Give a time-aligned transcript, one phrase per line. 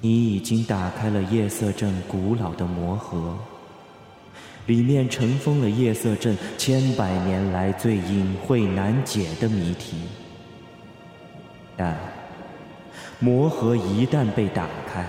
[0.00, 3.36] 你已经打开了夜色镇古老的魔盒，
[4.66, 9.96] 里面尘封了夜色镇千百年来最隐晦难解的谜题。
[11.76, 11.96] 但
[13.18, 15.04] 魔盒一旦被打开，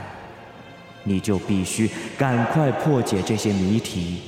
[1.04, 4.22] 你就必须赶快破解这些谜题，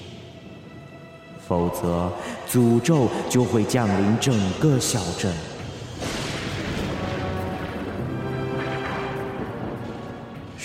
[1.39, 2.11] 否则
[2.47, 5.33] 诅咒就会降临整个小镇。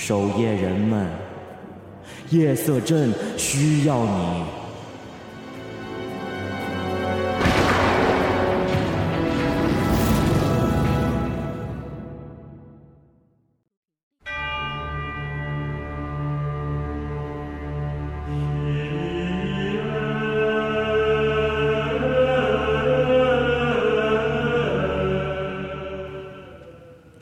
[0.06, 1.04] 守夜人们，
[2.30, 4.44] 夜色镇需要你。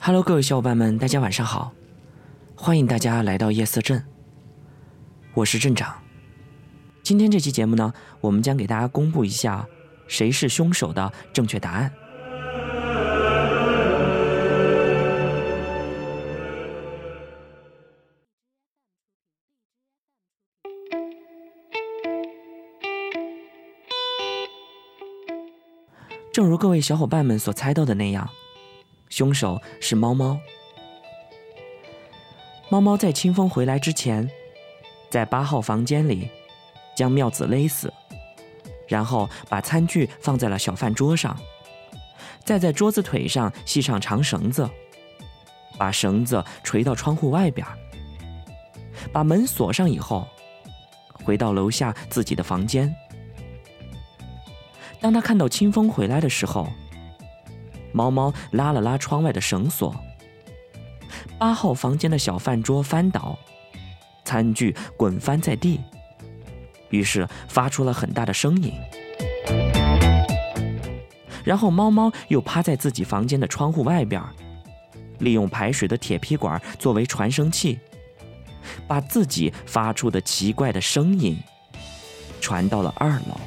[0.00, 1.72] Hello，各位小伙伴们，大家晚上好。
[2.56, 4.02] 欢迎大家来到夜色镇，
[5.34, 6.00] 我是镇长。
[7.02, 9.66] 今天这期节目呢，我们将给大家公布一下
[10.06, 11.92] 谁是凶手的正确答案。
[26.32, 28.28] 正如各位小伙伴们所猜到的那样，
[29.10, 30.38] 凶手是猫猫。
[32.70, 34.28] 猫猫在清风回来之前，
[35.10, 36.28] 在八号房间里
[36.96, 37.92] 将妙子勒死，
[38.88, 41.38] 然后把餐具放在了小饭桌上，
[42.42, 44.68] 再在桌子腿上系上长绳子，
[45.78, 47.66] 把绳子垂到窗户外边，
[49.12, 50.26] 把门锁上以后，
[51.12, 52.92] 回到楼下自己的房间。
[55.00, 56.66] 当他看到清风回来的时候，
[57.92, 59.94] 猫猫拉了拉窗外的绳索。
[61.44, 63.38] 八号房间的小饭桌翻倒，
[64.24, 65.78] 餐具滚翻在地，
[66.88, 68.72] 于是发出了很大的声音。
[71.44, 74.22] 然后猫猫又趴在自己房间的窗户外边，
[75.18, 77.78] 利用排水的铁皮管作为传声器，
[78.88, 81.38] 把自己发出的奇怪的声音
[82.40, 83.38] 传到了二楼。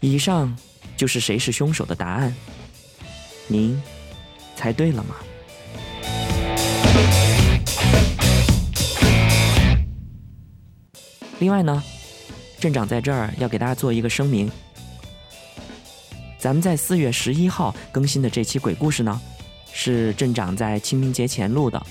[0.00, 0.56] 以上
[0.96, 2.34] 就是谁是凶手的答案。
[3.52, 3.76] 您
[4.54, 5.16] 猜对了吗？
[11.40, 11.82] 另外呢，
[12.60, 14.48] 镇长在这儿要给大家做一个声明：
[16.38, 19.20] 咱们在四月十一号更新的这期鬼故事呢，
[19.72, 21.84] 是镇长在清明节前录的。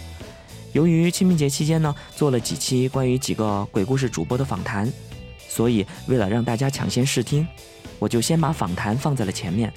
[0.72, 4.90] 由于清明节期间呢，做了几期关于几个鬼故事主播的访谈，
[5.50, 7.46] 所以为了让大家抢先试听，
[7.98, 9.74] 我就先把访谈放在了前面。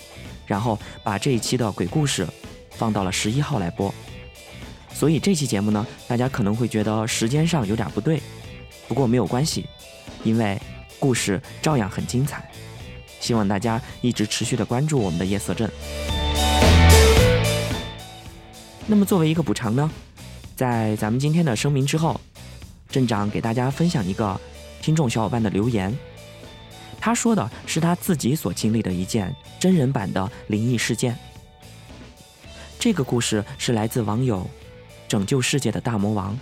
[0.53, 2.29] 然后把这一期的鬼故事
[2.73, 3.91] 放到了十一号来播，
[4.93, 8.21] 所以这期节目呢，大家可能会觉得时间上有点不对，
[8.87, 9.65] 不过没有关系，
[10.25, 10.61] 因为
[10.99, 12.47] 故事照样很精彩。
[13.19, 15.71] 希望大家一直持续的关注我们的夜色镇。
[18.87, 19.91] 那么作为一个补偿呢，
[20.55, 22.21] 在咱们今天的声明之后，
[22.91, 24.39] 镇长给大家分享一个
[24.83, 25.97] 听众小伙伴的留言。
[27.03, 31.19] 他说的是他自己所经历的一件真人版的灵异事件。
[32.79, 34.49] 这个故事是来自网友
[35.09, 36.39] “拯救世界的大魔王”。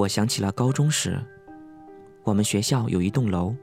[0.00, 1.20] 我想起了高中时，
[2.22, 3.54] 我们学校有一栋楼，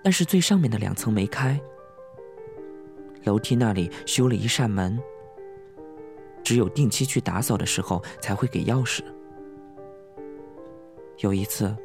[0.00, 1.60] 但是最上面的两层没开，
[3.24, 4.96] 楼梯那里修了一扇门，
[6.44, 9.00] 只有定期去打扫的时候才会给钥匙。
[11.18, 11.76] 有一次，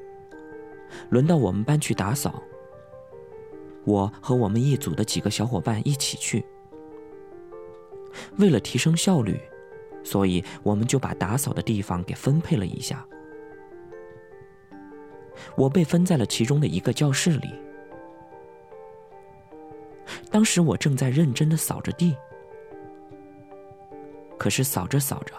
[1.10, 2.44] 轮到我们班去打扫，
[3.84, 6.46] 我和我们一组的几个小伙伴一起去，
[8.38, 9.42] 为了提升效率。
[10.06, 13.06] 所以，我们就把打扫的地方给分配了一下。
[15.58, 17.50] 我被分在了其中的一个教室里。
[20.30, 22.16] 当时我正在认真的扫着地，
[24.38, 25.34] 可是扫着扫着，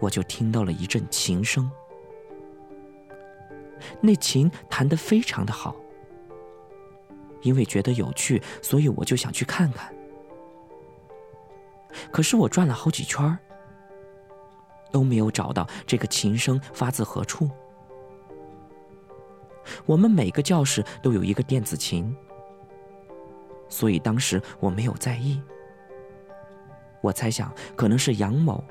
[0.00, 1.70] 我就听到了一阵琴声。
[4.00, 5.74] 那琴弹得非常的好，
[7.42, 9.93] 因为觉得有趣，所以我就想去看看。
[12.10, 13.38] 可是我转了好几圈
[14.90, 17.50] 都没有找到这个琴声发自何处。
[19.86, 22.14] 我们每个教室都有一个电子琴，
[23.68, 25.40] 所以当时我没有在意。
[27.00, 28.62] 我猜想可能是杨某，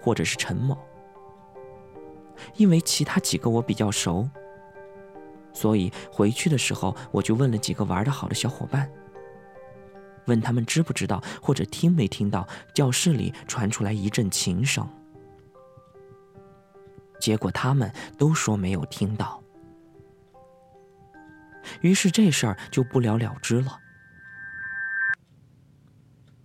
[0.00, 0.76] 或者是陈某，
[2.54, 4.28] 因为其他几个我比较熟，
[5.52, 8.90] 所以回去的时候我就问了几个玩的好的小伙伴，
[10.30, 14.88] 问他们知不知道或者听没听到教室里传出来一阵琴声。
[17.18, 19.42] 结果他们都说没有听到。
[21.82, 23.78] 于是这事儿就不了了之了。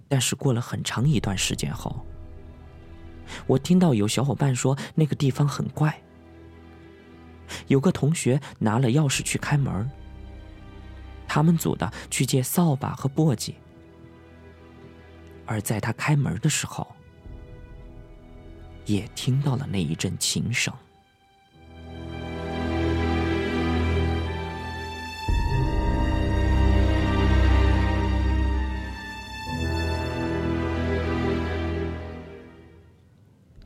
[0.08, 2.06] 但是过了很长一段时间后，
[3.48, 6.02] 我听到有小伙伴说那个地方很怪。
[7.68, 9.90] 有个同学拿了钥匙去开门，
[11.28, 13.54] 他们组的去借扫把和簸箕，
[15.46, 16.88] 而在他开门的时候，
[18.86, 20.74] 也听到了那一阵琴声。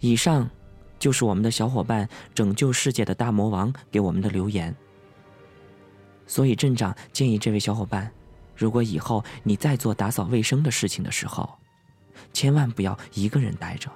[0.02, 0.50] 以上
[0.98, 4.74] 就是我们的小伙伴拯救世界的大魔王给我们的留言。
[6.26, 8.10] 所以镇长建议这位小伙伴，
[8.56, 11.50] 如果以后你再做打扫卫生的事情的时候，
[12.34, 13.90] 千万不要一个人待着，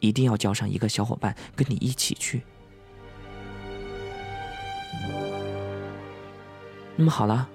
[0.00, 2.42] 一定要叫上一个小伙伴跟你一起去。
[6.96, 7.48] 那么好了，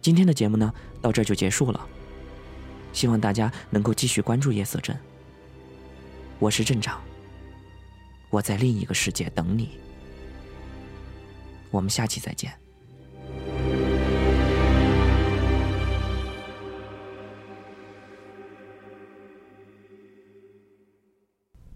[0.00, 0.72] 今天的节目呢
[1.02, 1.88] 到这就结束了。
[2.92, 4.96] 希望大家能够继续关注夜色镇。
[6.38, 7.02] 我是镇长，
[8.30, 9.78] 我在另一个世界等你。
[11.70, 12.63] 我们下期再见。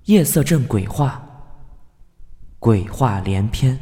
[0.08, 1.22] 夜色镇鬼话，
[2.58, 3.78] 鬼话连篇。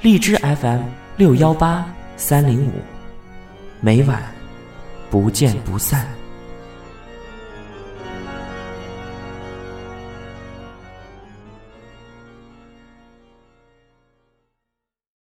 [0.00, 0.80] 荔枝 FM
[1.16, 2.72] 六幺八三零五，
[3.80, 4.20] 每晚
[5.12, 6.19] 不见不散。